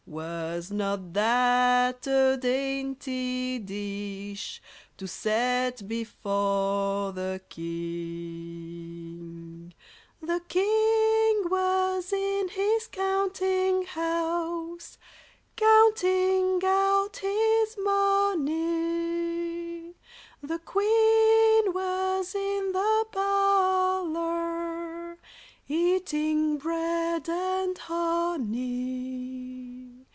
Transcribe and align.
Was 0.07 0.71
not 0.71 1.13
that 1.13 2.05
a 2.07 2.35
dainty 2.35 3.59
dish 3.59 4.59
To 4.97 5.07
set 5.07 5.87
before 5.87 7.13
the 7.13 7.39
king? 7.47 9.73
The 10.21 10.41
king 10.49 11.43
was 11.49 12.11
in 12.11 12.49
his 12.49 12.89
countinghouse, 12.89 14.97
Counting 15.55 16.59
out 16.65 17.15
his 17.17 17.77
money; 17.81 19.95
The 20.43 20.59
queen 20.59 21.71
was 21.71 22.35
in 22.35 22.73
the 22.73 23.05
parlour, 23.13 25.19
Eating 25.69 26.57
bread 26.57 27.29
and 27.29 27.77
honey. 27.77 28.89